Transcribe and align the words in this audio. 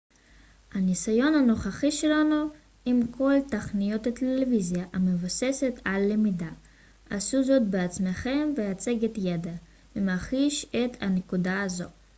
הניסיון 0.73 1.33
הנוכחי 1.35 1.91
שלנו 1.91 2.49
עם 2.85 2.99
כל 3.11 3.33
תכניות 3.49 4.07
הטלוויזיה 4.07 4.85
המבוססות 4.93 5.73
על 5.85 6.11
למידה 6.11 6.49
עשו 7.09 7.43
זאת 7.43 7.67
בעצמכם 7.67 8.49
והצגת 8.57 9.11
ידע 9.17 9.53
ממחיש 9.95 10.65
את 10.65 11.01
הנקודה 11.03 11.61
הזו 11.61 11.85